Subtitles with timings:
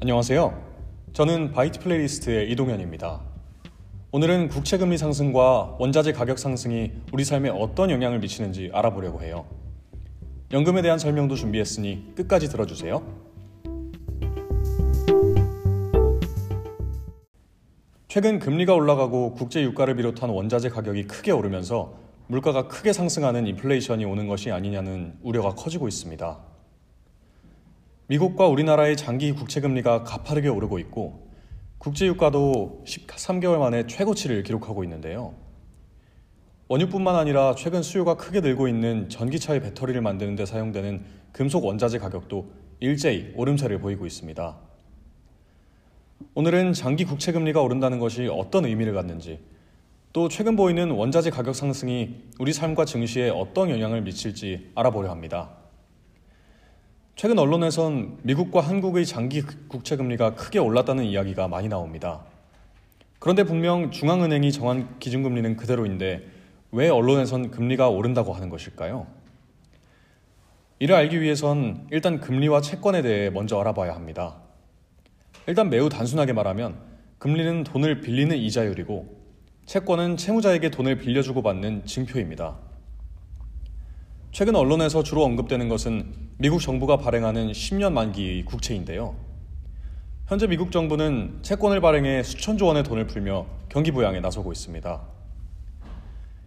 [0.00, 0.62] 안녕하세요.
[1.12, 3.20] 저는 BYTE Playlist의 이동현입니다.
[4.12, 9.46] 오늘은 국채 금리 상승과 원자재 가격 상승이 우리 삶에 어떤 영향을 미치는지 알아보려고 해요.
[10.52, 13.02] 연금에 대한 설명도 준비했으니 끝까지 들어주세요.
[18.08, 21.94] 최근 금리가 올라가고 국제 유가를 비롯한 원자재 가격이 크게 오르면서
[22.26, 26.53] 물가가 크게 상승하는 인플레이션이 오는 것이 아니냐는 우려가 커지고 있습니다.
[28.06, 31.30] 미국과 우리나라의 장기 국채 금리가 가파르게 오르고 있고
[31.78, 35.34] 국제 유가도 13개월 만에 최고치를 기록하고 있는데요.
[36.68, 42.50] 원유뿐만 아니라 최근 수요가 크게 늘고 있는 전기차의 배터리를 만드는 데 사용되는 금속 원자재 가격도
[42.80, 44.56] 일제히 오름세를 보이고 있습니다.
[46.34, 49.40] 오늘은 장기 국채 금리가 오른다는 것이 어떤 의미를 갖는지
[50.12, 55.63] 또 최근 보이는 원자재 가격 상승이 우리 삶과 증시에 어떤 영향을 미칠지 알아보려 합니다.
[57.16, 62.22] 최근 언론에선 미국과 한국의 장기 국채 금리가 크게 올랐다는 이야기가 많이 나옵니다.
[63.20, 66.26] 그런데 분명 중앙은행이 정한 기준금리는 그대로인데
[66.72, 69.06] 왜 언론에선 금리가 오른다고 하는 것일까요?
[70.80, 74.38] 이를 알기 위해선 일단 금리와 채권에 대해 먼저 알아봐야 합니다.
[75.46, 76.76] 일단 매우 단순하게 말하면
[77.18, 79.24] 금리는 돈을 빌리는 이자율이고
[79.66, 82.58] 채권은 채무자에게 돈을 빌려주고 받는 증표입니다.
[84.34, 89.14] 최근 언론에서 주로 언급되는 것은 미국 정부가 발행하는 10년 만기의 국채인데요.
[90.26, 95.02] 현재 미국 정부는 채권을 발행해 수천조 원의 돈을 풀며 경기 부양에 나서고 있습니다.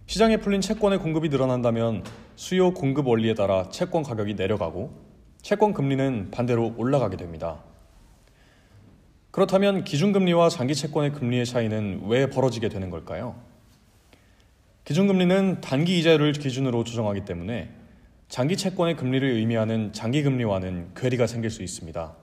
[0.04, 2.04] 시장에 풀린 채권의 공급이 늘어난다면
[2.36, 4.92] 수요 공급 원리에 따라 채권 가격이 내려가고
[5.40, 7.60] 채권 금리는 반대로 올라가게 됩니다.
[9.30, 13.48] 그렇다면 기준금리와 장기 채권의 금리의 차이는 왜 벌어지게 되는 걸까요?
[14.84, 17.77] 기준금리는 단기 이자율을 기준으로 조정하기 때문에
[18.28, 22.14] 장기 채권의 금리를 의미하는 장기 금리와는 괴리가 생길 수 있습니다.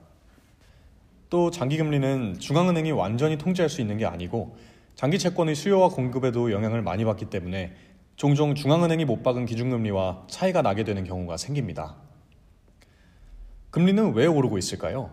[1.30, 4.56] 또 장기 금리는 중앙은행이 완전히 통제할 수 있는 게 아니고
[4.94, 7.74] 장기 채권의 수요와 공급에도 영향을 많이 받기 때문에
[8.14, 11.96] 종종 중앙은행이 못 박은 기준금리와 차이가 나게 되는 경우가 생깁니다.
[13.70, 15.10] 금리는 왜 오르고 있을까요?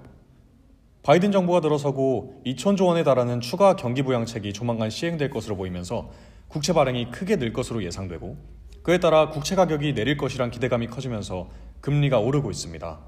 [1.01, 6.11] 바이든 정부가 들어서고 2천조 원에 달하는 추가 경기 부양책이 조만간 시행될 것으로 보이면서
[6.47, 8.37] 국채 발행이 크게 늘 것으로 예상되고
[8.83, 11.49] 그에 따라 국채 가격이 내릴 것이란 기대감이 커지면서
[11.79, 12.99] 금리가 오르고 있습니다.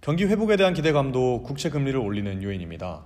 [0.00, 3.02] 경기 회복에 대한 기대감도 국채 금리를 올리는 요인입니다.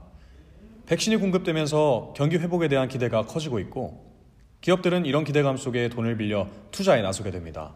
[0.86, 4.04] 백신이 공급되면서 경기 회복에 대한 기대가 커지고 있고
[4.60, 7.74] 기업들은 이런 기대감 속에 돈을 빌려 투자에 나서게 됩니다.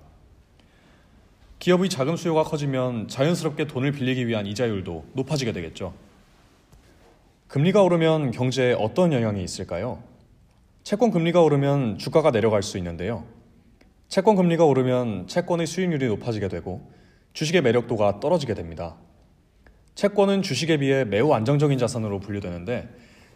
[1.59, 5.93] 기업의 자금 수요가 커지면 자연스럽게 돈을 빌리기 위한 이자율도 높아지게 되겠죠.
[7.49, 10.01] 금리가 오르면 경제에 어떤 영향이 있을까요?
[10.85, 13.25] 채권 금리가 오르면 주가가 내려갈 수 있는데요.
[14.09, 16.91] 채권 금리가 오르면 채권의 수익률이 높아지게 되고
[17.35, 18.97] 주식의 매력도가 떨어지게 됩니다.
[19.95, 22.89] 채권은 주식에 비해 매우 안정적인 자산으로 분류되는데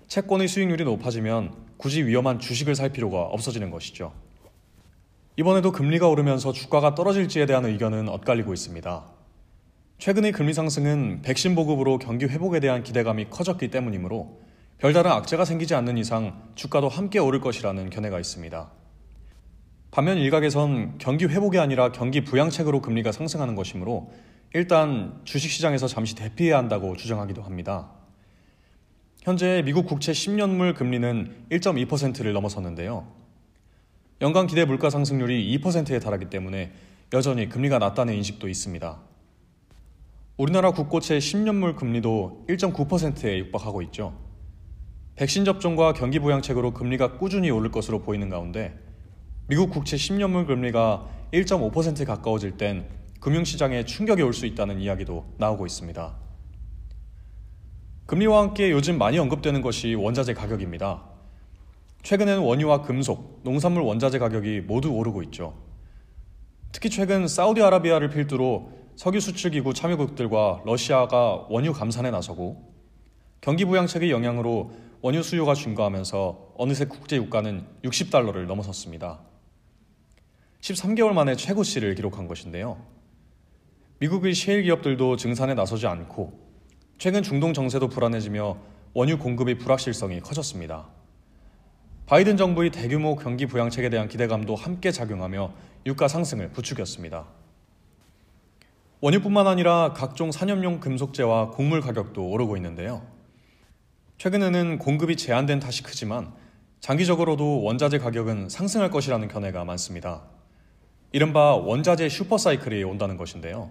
[0.08, 4.12] 채권의 수익률이 높아지면 굳이 위험한 주식을 살 필요가 없어지는 것이죠.
[5.36, 9.04] 이번에도 금리가 오르면서 주가가 떨어질지에 대한 의견은 엇갈리고 있습니다.
[9.98, 14.40] 최근의 금리 상승은 백신 보급으로 경기 회복에 대한 기대감이 커졌기 때문이므로
[14.78, 18.81] 별다른 악재가 생기지 않는 이상 주가도 함께 오를 것이라는 견해가 있습니다.
[19.92, 24.10] 반면 일각에선 경기 회복이 아니라 경기 부양책으로 금리가 상승하는 것이므로
[24.54, 27.90] 일단 주식시장에서 잠시 대피해야 한다고 주장하기도 합니다.
[29.20, 33.06] 현재 미국 국채 10년물 금리는 1.2%를 넘어섰는데요.
[34.22, 36.72] 연간 기대 물가 상승률이 2%에 달하기 때문에
[37.12, 38.98] 여전히 금리가 낮다는 인식도 있습니다.
[40.38, 44.18] 우리나라 국고채 10년물 금리도 1.9%에 육박하고 있죠.
[45.16, 48.74] 백신 접종과 경기 부양책으로 금리가 꾸준히 오를 것으로 보이는 가운데
[49.48, 52.86] 미국 국채 10년물 금리가 1.5% 가까워질 땐
[53.20, 56.14] 금융시장에 충격이 올 수 있다는 이야기도 나오고 있습니다.
[58.06, 61.02] 금리와 함께 요즘 많이 언급되는 것이 원자재 가격입니다.
[62.02, 65.54] 최근에는 원유와 금속, 농산물 원자재 가격이 모두 오르고 있죠.
[66.72, 72.72] 특히 최근 사우디아라비아를 필두로 석유 수출기구 참여국들과 러시아가 원유 감산에 나서고
[73.40, 79.20] 경기 부양책의 영향으로 원유 수요가 증가하면서 어느새 국제 유가는 60달러를 넘어섰습니다.
[80.62, 82.80] 13개월 만에 최고치를 기록한 것인데요.
[83.98, 86.40] 미국의 셰일 기업들도 증산에 나서지 않고
[86.98, 88.56] 최근 중동 정세도 불안해지며
[88.94, 90.88] 원유 공급의 불확실성이 커졌습니다.
[92.06, 95.52] 바이든 정부의 대규모 경기 부양책에 대한 기대감도 함께 작용하며
[95.86, 97.26] 유가 상승을 부추겼습니다.
[99.00, 103.04] 원유뿐만 아니라 각종 산업용 금속재와 곡물 가격도 오르고 있는데요.
[104.18, 106.32] 최근에는 공급이 제한된 탓이 크지만
[106.78, 110.22] 장기적으로도 원자재 가격은 상승할 것이라는 견해가 많습니다.
[111.12, 113.70] 이른바 원자재 슈퍼사이클이 온다는 것인데요.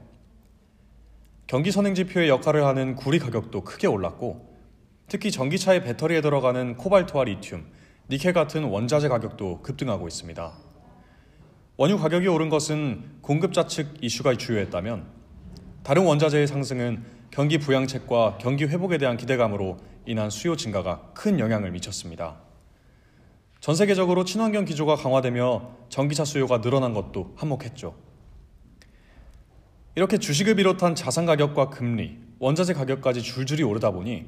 [1.47, 4.49] 경기 선행 지표의 역할을 하는 구리 가격도 크게 올랐고
[5.07, 7.65] 특히 전기차의 배터리에 들어가는 코발트와 리튬,
[8.09, 10.53] 니켈 같은 원자재 가격도 급등하고 있습니다.
[11.77, 15.07] 원유 가격이 오른 것은 공급자 측 이슈가 주요했다면
[15.83, 22.37] 다른 원자재의 상승은 경기 부양책과 경기 회복에 대한 기대감으로 인한 수요 증가가 큰 영향을 미쳤습니다.
[23.59, 27.93] 전 세계적으로 친환경 기조가 강화되며 전기차 수요가 늘어난 것도 한몫했죠.
[29.95, 34.25] 이렇게 주식을 비롯한 자산 가격과 금리, 원자재 가격까지 줄줄이 오르다 보니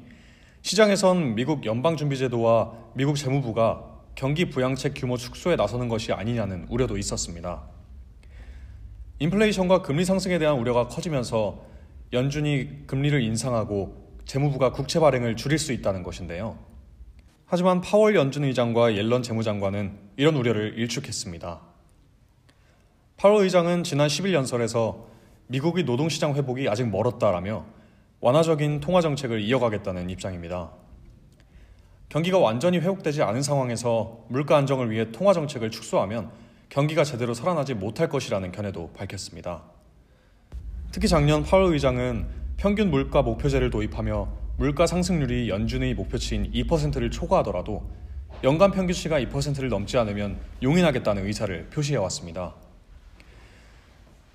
[0.60, 3.82] 시장에선 미국 연방준비제도와 미국 재무부가
[4.14, 7.62] 경기 부양책 규모 축소에 나서는 것이 아니냐는 우려도 있었습니다.
[9.20, 11.64] 인플레이션과 금리 상승에 대한 우려가 커지면서
[12.12, 16.58] 연준이 금리를 인상하고 재무부가 국채 발행을 줄일 수 있다는 것인데요.
[17.54, 21.60] 하지만 파월 연준 의장과 옐런 재무장관은 이런 우려를 일축했습니다.
[23.16, 25.06] 파월 의장은 지난 10일 연설에서
[25.46, 27.64] 미국의 노동시장 회복이 아직 멀었다라며
[28.18, 30.72] 완화적인 통화 정책을 이어가겠다는 입장입니다.
[32.08, 36.32] 경기가 완전히 회복되지 않은 상황에서 물가 안정을 위해 통화 정책을 축소하면
[36.70, 39.62] 경기가 제대로 살아나지 못할 것이라는 견해도 밝혔습니다.
[40.90, 47.82] 특히 작년 파월 의장은 평균 물가 목표제를 도입하며 물가 상승률이 연준의 목표치인 2%를 초과하더라도
[48.44, 52.54] 연간 평균치가 2%를 넘지 않으면 용인하겠다는 의사를 표시해 왔습니다.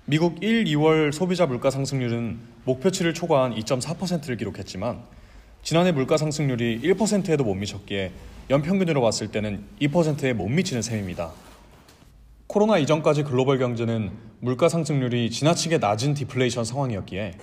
[0.04, 5.02] 미국 1, 2월 소비자 물가 상승률은 목표치를 초과한 2.4%를 기록했지만
[5.62, 8.12] 지난해 물가 상승률이 1%에도 못 미쳤기에
[8.50, 11.30] 연평균으로 봤을 때는 2%에 못 미치는 셈입니다.
[12.46, 17.38] 코로나 이전까지 글로벌 경제는 물가 상승률이 지나치게 낮은 디플레이션 상황이었기에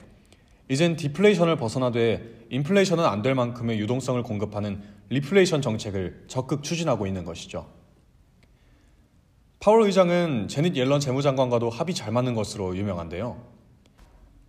[0.70, 7.68] 이젠 디플레이션을 벗어나되 인플레이션은 안 될 만큼의 유동성을 공급하는 리플레이션 정책을 적극 추진하고 있는 것이죠.
[9.60, 13.42] 파월 의장은 제닛 옐런 재무장관과도 합이 잘 맞는 것으로 유명한데요.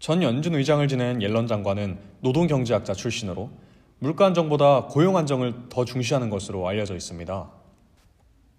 [0.01, 3.51] 전 연준 의장을 지낸 옐런 장관은 노동경제학자 출신으로
[4.01, 7.51] 물가 안정보다 고용 안정을 더 중시하는 것으로 알려져 있습니다.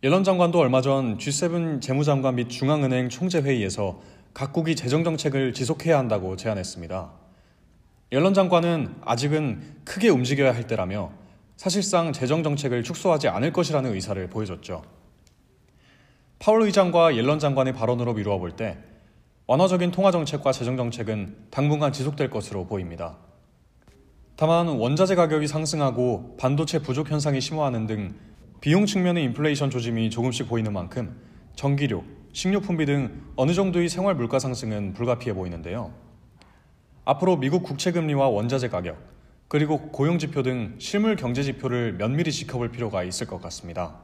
[0.03, 4.01] 옐런 장관도 얼마 전 G7 재무장관 및 중앙은행 총재회의에서
[4.33, 7.11] 각국이 재정정책을 지속해야 한다고 제안했습니다.
[8.11, 11.11] 옐런 장관은 아직은 크게 움직여야 할 때라며
[11.57, 14.81] 사실상 재정 정책을 축소하지 않을 것이라는 의사를 보여줬죠.
[16.39, 18.77] 파월 의장과 옐런 장관의 발언으로 미루어 볼 때
[19.45, 23.17] 완화적인 통화 정책과 재정 정책은 당분간 지속될 것으로 보입니다.
[24.35, 28.15] 다만 원자재 가격이 상승하고 반도체 부족 현상이 심화하는 등
[28.61, 31.19] 비용 측면의 인플레이션 조짐이 조금씩 보이는 만큼
[31.55, 36.08] 전기료, 식료품비 등 어느 정도의 생활 물가 상승은 불가피해 보이는데요.
[37.05, 38.97] 앞으로 미국 국채 금리와 원자재 가격,
[39.47, 43.95] 그리고 고용 지표 등 실물 경제 지표를 면밀히 지켜볼 필요가 있을 것 같습니다.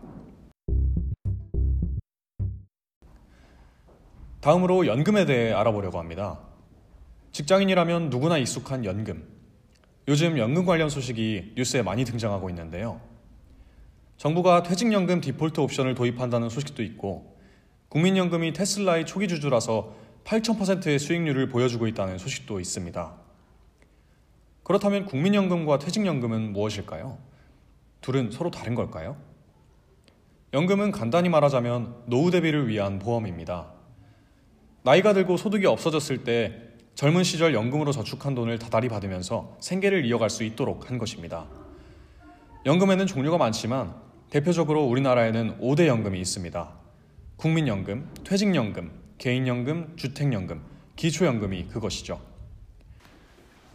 [4.42, 6.40] 다음으로 연금에 대해 알아보려고 합니다.
[7.32, 9.28] 직장인이라면 누구나 익숙한 연금.
[10.08, 13.02] 요즘 연금 관련 소식이 뉴스에 많이 등장하고 있는데요.
[14.18, 17.36] 정부가 퇴직연금 디폴트 옵션을 도입한다는 소식도 있고
[17.90, 19.96] 국민연금이 테슬라의 초기 주주라서
[20.26, 23.14] 8,000%의 수익률을 보여주고 있다는 소식도 있습니다.
[24.64, 27.20] 그렇다면 국민연금과 퇴직연금은 무엇일까요?
[28.02, 29.18] 둘은 서로 다른 걸까요?
[30.54, 33.72] 연금은 간단히 말하자면 노후 대비를 위한 보험입니다.
[34.82, 36.62] 나이가 들고 소득이 없어졌을 때
[36.96, 41.46] 젊은 시절 연금으로 저축한 돈을 다달이 받으면서 생계를 이어갈 수 있도록 한 것입니다.
[42.66, 43.94] 연금에는 종류가 많지만
[44.32, 46.70] 대표적으로 우리나라에는 5대 연금이 있습니다.
[47.36, 50.62] 국민연금, 퇴직연금, 개인연금, 주택연금,
[50.96, 52.20] 기초연금이 그것이죠.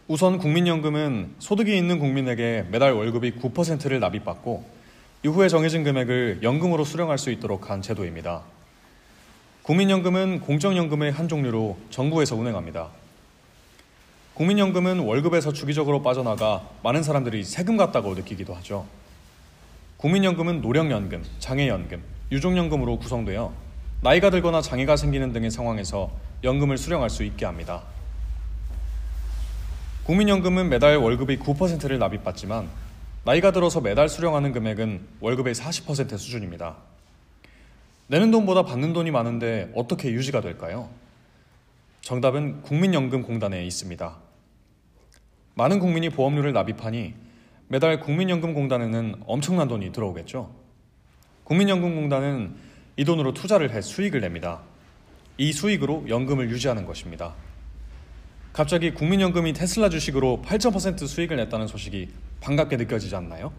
[0.07, 4.65] 우선 국민연금은 소득이 있는 국민에게 매달 월급이 9%를 납입받고
[5.23, 8.41] 이후에 정해진 금액을 연금으로 수령할 수 있도록 한 제도입니다.
[9.63, 12.89] 국민연금은 공적연금의 한 종류로 정부에서 운행합니다.
[14.33, 18.87] 국민연금은 월급에서 주기적으로 빠져나가 많은 사람들이 세금 같다고 느끼기도 하죠.
[19.97, 23.53] 국민연금은 노령연금, 장애연금, 유족연금으로 구성되어
[24.03, 26.09] 나이가 들거나 장애가 생기는 등의 상황에서
[26.43, 27.83] 연금을 수령할 수 있게 합니다.
[30.05, 32.67] 국민연금은 매달 월급의 9%를 납입받지만
[33.25, 36.77] 나이가 들어서 매달 수령하는 금액은 월급의 40% 수준입니다.
[38.07, 40.89] 내는 돈보다 받는 돈이 많은데 어떻게 유지가 될까요?
[42.01, 44.17] 정답은 국민연금공단에 있습니다.
[45.53, 47.13] 많은 국민이 보험료를 납입하니
[47.67, 50.51] 매달 국민연금공단에는 엄청난 돈이 들어오겠죠.
[51.43, 54.61] 국민연금공단은 이 돈으로 투자를 해 수익을 냅니다.
[55.37, 57.33] 이 수익으로 연금을 유지하는 것입니다.
[58.53, 62.09] 갑자기 국민연금이 테슬라 주식으로 8.0% 수익을 냈다는 소식이
[62.41, 63.53] 반갑게 느껴지지 않나요?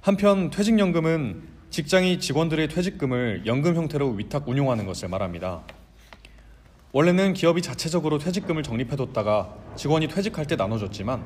[0.00, 5.62] 한편 퇴직연금은 직장이 직원들의 퇴직금을 연금 형태로 위탁 운용하는 것을 말합니다.
[6.92, 11.22] 원래는 기업이 자체적으로 퇴직금을 적립해뒀다가 직원이 퇴직할 때 나눠줬지만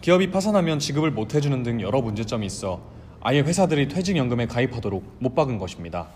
[0.00, 2.82] 기업이 파산하면 지급을 못 해주는 등 여러 문제점이 있어
[3.24, 6.08] 아예 회사들이 퇴직연금에 가입하도록 못 박은 것입니다.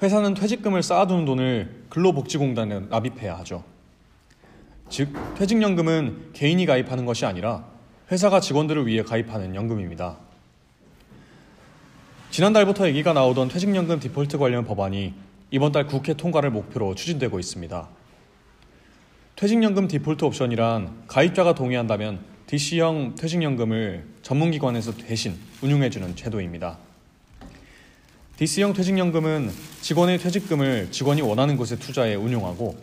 [0.00, 3.62] 회사는 퇴직금을 쌓아두는 돈을 근로복지공단에 납입해야 하죠.
[4.88, 7.66] 즉, 퇴직연금은 개인이 가입하는 것이 아니라
[8.10, 10.16] 회사가 직원들을 위해 가입하는 연금입니다.
[12.30, 15.12] 지난달부터 얘기가 나오던 퇴직연금 디폴트 관련 법안이
[15.50, 17.88] 이번 달 국회 통과를 목표로 추진되고 있습니다.
[19.36, 26.78] 퇴직연금 디폴트 옵션이란 가입자가 동의한다면 DC형 퇴직연금을 전문기관에서 대신 운용해주는 제도입니다.
[28.38, 29.50] DC형 퇴직연금은
[29.82, 32.74] 직원의 퇴직금을 직원이 원하는 곳에 투자해 운용하고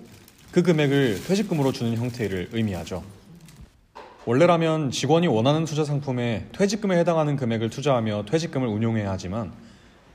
[0.51, 3.03] 그 금액을 퇴직금으로 주는 형태를 의미하죠.
[4.25, 9.51] 원래라면 직원이 원하는 투자 상품에 퇴직금에 해당하는 금액을 투자하며 퇴직금을 운용해야 하지만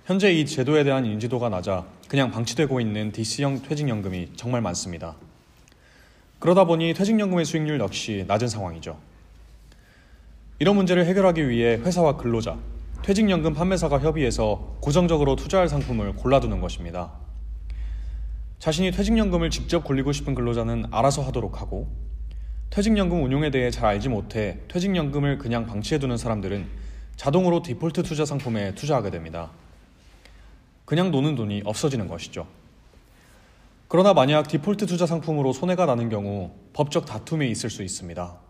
[0.06, 5.16] 현재 이 제도에 대한 인지도가 낮아 그냥 방치되고 있는 DC형 퇴직연금이 정말 많습니다.
[6.38, 9.09] 그러다 보니 퇴직연금의 수익률 역시 낮은 상황이죠.
[10.62, 12.58] 이런 문제를 해결하기 위해 회사와 근로자,
[13.02, 17.12] 퇴직연금 판매사가 협의해서 고정적으로 투자할 상품을 골라두는 것입니다.
[18.58, 21.88] 자신이 퇴직연금을 직접 굴리고 싶은 근로자는 알아서 하도록 하고
[22.68, 26.68] 퇴직연금 운용에 대해 잘 알지 못해 퇴직연금을 그냥 방치해두는 사람들은
[27.16, 29.50] 자동으로 디폴트 투자 상품에 투자하게 됩니다.
[30.84, 32.46] 그냥 노는 돈이 없어지는 것이죠.
[33.88, 38.49] 그러나 만약 디폴트 투자 상품으로 손해가 나는 경우 법적 다툼이 있을 수 있습니다.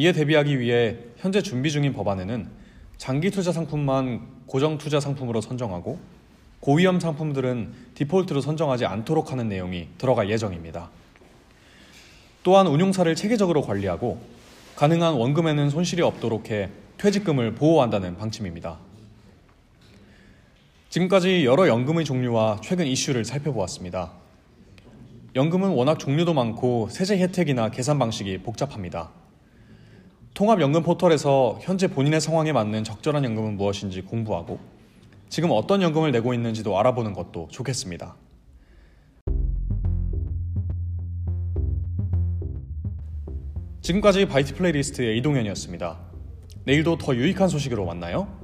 [0.00, 2.48] 이에 대비하기 위해 현재 준비 중인 법안에는
[2.96, 5.98] 장기 투자 상품만 고정 투자 상품으로 선정하고
[6.60, 10.88] 고위험 상품들은 디폴트로 선정하지 않도록 하는 내용이 들어갈 예정입니다.
[12.42, 14.22] 또한 운용사를 체계적으로 관리하고
[14.76, 18.78] 가능한 원금에는 손실이 없도록 해 퇴직금을 보호한다는 방침입니다.
[20.88, 24.12] 지금까지 여러 연금의 종류와 최근 이슈를 살펴보았습니다.
[25.34, 29.19] 연금은 워낙 종류도 많고 세제 혜택이나 계산 방식이 복잡합니다.
[30.40, 34.58] 통합연금 포털에서 현재 본인의 상황에 맞는 적절한 연금은 무엇인지 공부하고
[35.28, 38.16] 지금 어떤 연금을 내고 있는지도 알아보는 것도 좋겠습니다.
[43.82, 45.98] 지금까지 바이트 플레이리스트의 이동현이었습니다.
[46.64, 48.39] 내일도 더 유익한 소식으로 만나요.